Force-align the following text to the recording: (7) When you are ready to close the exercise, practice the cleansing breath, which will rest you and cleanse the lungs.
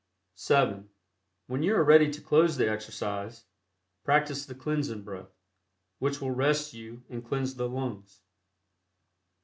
(7) 0.33 0.89
When 1.45 1.61
you 1.61 1.75
are 1.75 1.83
ready 1.83 2.09
to 2.09 2.21
close 2.21 2.57
the 2.57 2.67
exercise, 2.67 3.45
practice 4.03 4.47
the 4.47 4.55
cleansing 4.55 5.03
breath, 5.03 5.37
which 5.99 6.19
will 6.19 6.31
rest 6.31 6.73
you 6.73 7.03
and 7.07 7.23
cleanse 7.23 7.53
the 7.53 7.69
lungs. 7.69 8.23